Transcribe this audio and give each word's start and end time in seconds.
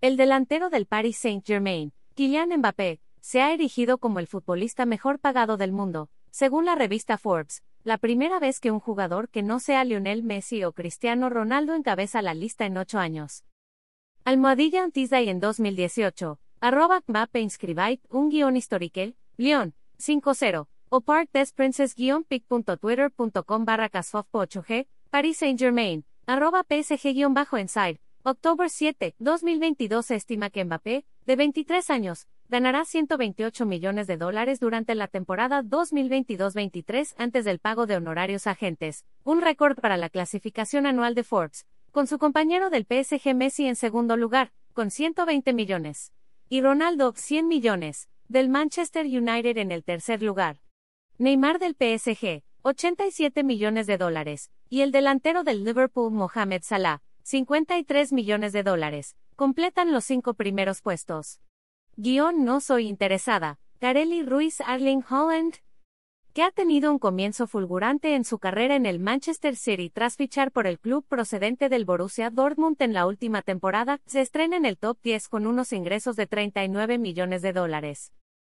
El 0.00 0.16
delantero 0.16 0.70
del 0.70 0.86
Paris 0.86 1.18
Saint-Germain, 1.18 1.92
Kylian 2.14 2.56
Mbappé, 2.56 3.00
se 3.20 3.42
ha 3.42 3.52
erigido 3.52 3.98
como 3.98 4.20
el 4.20 4.28
futbolista 4.28 4.86
mejor 4.86 5.18
pagado 5.18 5.56
del 5.56 5.72
mundo, 5.72 6.08
según 6.30 6.66
la 6.66 6.76
revista 6.76 7.18
Forbes, 7.18 7.64
la 7.82 7.98
primera 7.98 8.38
vez 8.38 8.60
que 8.60 8.70
un 8.70 8.78
jugador 8.78 9.28
que 9.28 9.42
no 9.42 9.58
sea 9.58 9.82
Lionel 9.82 10.22
Messi 10.22 10.62
o 10.62 10.72
Cristiano 10.72 11.30
Ronaldo 11.30 11.74
encabeza 11.74 12.22
la 12.22 12.32
lista 12.32 12.64
en 12.64 12.76
ocho 12.76 13.00
años. 13.00 13.42
Almohadilla 14.22 14.84
Antisday 14.84 15.30
en 15.30 15.40
2018, 15.40 16.38
arroba 16.60 17.02
Mbappé 17.08 17.40
inscribait 17.40 18.00
un 18.08 18.28
guion 18.28 18.56
historique, 18.56 19.16
Lyon, 19.36 19.74
5-0, 19.98 20.68
o 20.90 21.00
part 21.00 21.28
des 21.32 21.52
princes-pic.twitter.com 21.52 23.64
barra 23.64 23.90
8G, 23.90 24.86
Paris 25.10 25.38
Saint 25.38 25.58
Germain, 25.58 26.04
arroba 26.24 26.62
PSG-inside, 26.62 27.98
October 28.30 28.68
7, 28.68 29.14
2022 29.20 30.04
se 30.04 30.14
estima 30.14 30.50
que 30.50 30.62
Mbappé, 30.62 31.06
de 31.24 31.36
23 31.36 31.88
años, 31.88 32.26
ganará 32.50 32.84
128 32.84 33.64
millones 33.64 34.06
de 34.06 34.18
dólares 34.18 34.60
durante 34.60 34.94
la 34.94 35.08
temporada 35.08 35.62
2022-23 35.62 37.14
antes 37.16 37.46
del 37.46 37.58
pago 37.58 37.86
de 37.86 37.96
honorarios 37.96 38.46
agentes, 38.46 39.06
un 39.24 39.40
récord 39.40 39.80
para 39.80 39.96
la 39.96 40.10
clasificación 40.10 40.84
anual 40.84 41.14
de 41.14 41.24
Forbes, 41.24 41.66
con 41.90 42.06
su 42.06 42.18
compañero 42.18 42.68
del 42.68 42.84
PSG 42.84 43.34
Messi 43.34 43.64
en 43.64 43.76
segundo 43.76 44.18
lugar, 44.18 44.52
con 44.74 44.90
120 44.90 45.54
millones, 45.54 46.12
y 46.50 46.60
Ronaldo 46.60 47.14
100 47.16 47.48
millones, 47.48 48.10
del 48.28 48.50
Manchester 48.50 49.06
United 49.06 49.56
en 49.56 49.72
el 49.72 49.84
tercer 49.84 50.22
lugar. 50.22 50.58
Neymar 51.16 51.58
del 51.58 51.76
PSG, 51.76 52.42
87 52.60 53.42
millones 53.42 53.86
de 53.86 53.96
dólares, 53.96 54.50
y 54.68 54.82
el 54.82 54.92
delantero 54.92 55.44
del 55.44 55.64
Liverpool 55.64 56.12
Mohamed 56.12 56.60
Salah, 56.62 57.00
53 57.28 58.14
millones 58.14 58.54
de 58.54 58.62
dólares, 58.62 59.14
completan 59.36 59.92
los 59.92 60.06
cinco 60.06 60.32
primeros 60.32 60.80
puestos. 60.80 61.42
Guión 61.94 62.46
No 62.46 62.58
soy 62.60 62.88
interesada, 62.88 63.58
Kareli 63.80 64.22
Ruiz 64.22 64.62
Arling 64.62 65.02
Holland, 65.06 65.56
que 66.32 66.42
ha 66.42 66.50
tenido 66.50 66.90
un 66.90 66.98
comienzo 66.98 67.46
fulgurante 67.46 68.14
en 68.14 68.24
su 68.24 68.38
carrera 68.38 68.76
en 68.76 68.86
el 68.86 68.98
Manchester 68.98 69.56
City 69.56 69.90
tras 69.90 70.16
fichar 70.16 70.52
por 70.52 70.66
el 70.66 70.78
club 70.78 71.04
procedente 71.06 71.68
del 71.68 71.84
Borussia 71.84 72.30
Dortmund 72.30 72.80
en 72.80 72.94
la 72.94 73.06
última 73.06 73.42
temporada, 73.42 74.00
se 74.06 74.22
estrena 74.22 74.56
en 74.56 74.64
el 74.64 74.78
top 74.78 74.96
10 75.02 75.28
con 75.28 75.46
unos 75.46 75.74
ingresos 75.74 76.16
de 76.16 76.26
39 76.26 76.96
millones 76.96 77.42
de 77.42 77.52
dólares. 77.52 78.14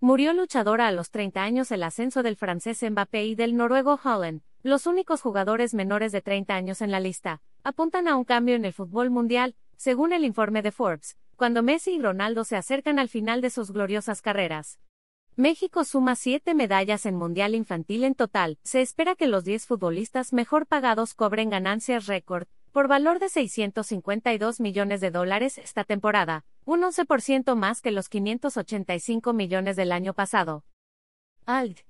Murió 0.00 0.34
luchadora 0.34 0.86
a 0.86 0.92
los 0.92 1.10
30 1.10 1.42
años 1.42 1.72
el 1.72 1.82
ascenso 1.82 2.22
del 2.22 2.36
francés 2.36 2.82
Mbappé 2.82 3.24
y 3.24 3.34
del 3.36 3.56
noruego 3.56 3.98
Holland, 4.04 4.42
los 4.62 4.86
únicos 4.86 5.22
jugadores 5.22 5.72
menores 5.72 6.12
de 6.12 6.20
30 6.20 6.54
años 6.54 6.82
en 6.82 6.90
la 6.90 7.00
lista, 7.00 7.40
apuntan 7.64 8.08
a 8.08 8.16
un 8.16 8.24
cambio 8.24 8.54
en 8.54 8.64
el 8.64 8.72
fútbol 8.72 9.10
mundial, 9.10 9.54
según 9.76 10.12
el 10.12 10.24
informe 10.24 10.62
de 10.62 10.72
Forbes, 10.72 11.16
cuando 11.36 11.62
Messi 11.62 11.92
y 11.92 12.00
Ronaldo 12.00 12.44
se 12.44 12.56
acercan 12.56 12.98
al 12.98 13.08
final 13.08 13.40
de 13.40 13.50
sus 13.50 13.70
gloriosas 13.70 14.22
carreras. 14.22 14.78
México 15.36 15.84
suma 15.84 16.16
siete 16.16 16.54
medallas 16.54 17.06
en 17.06 17.16
Mundial 17.16 17.54
Infantil 17.54 18.04
en 18.04 18.14
total. 18.14 18.58
Se 18.62 18.82
espera 18.82 19.14
que 19.14 19.26
los 19.26 19.44
10 19.44 19.66
futbolistas 19.66 20.32
mejor 20.32 20.66
pagados 20.66 21.14
cobren 21.14 21.48
ganancias 21.48 22.06
récord, 22.06 22.46
por 22.72 22.88
valor 22.88 23.18
de 23.20 23.28
652 23.28 24.60
millones 24.60 25.00
de 25.00 25.10
dólares 25.10 25.58
esta 25.58 25.84
temporada, 25.84 26.44
un 26.64 26.82
11% 26.82 27.56
más 27.56 27.80
que 27.80 27.90
los 27.90 28.08
585 28.08 29.32
millones 29.32 29.76
del 29.76 29.92
año 29.92 30.14
pasado. 30.14 30.64
ALD. 31.46 31.89